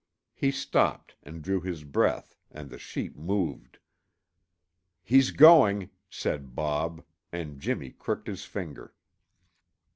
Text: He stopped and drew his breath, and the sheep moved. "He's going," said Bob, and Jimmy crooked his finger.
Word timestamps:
He 0.33 0.49
stopped 0.49 1.13
and 1.21 1.43
drew 1.43 1.61
his 1.61 1.83
breath, 1.83 2.35
and 2.49 2.71
the 2.71 2.79
sheep 2.79 3.15
moved. 3.15 3.77
"He's 5.03 5.29
going," 5.29 5.91
said 6.09 6.55
Bob, 6.55 7.03
and 7.31 7.59
Jimmy 7.59 7.91
crooked 7.91 8.25
his 8.25 8.43
finger. 8.43 8.95